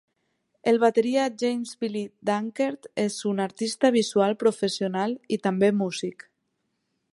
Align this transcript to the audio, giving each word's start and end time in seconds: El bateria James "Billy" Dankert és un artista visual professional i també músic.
El 0.69 0.77
bateria 0.83 1.25
James 1.41 1.73
"Billy" 1.83 2.01
Dankert 2.29 2.89
és 3.05 3.19
un 3.33 3.45
artista 3.47 3.93
visual 3.99 4.35
professional 4.45 5.17
i 5.37 5.41
també 5.47 5.73
músic. 5.85 6.29